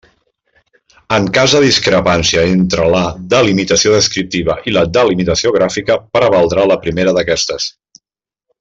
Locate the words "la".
2.95-3.03, 4.79-4.83, 6.73-6.81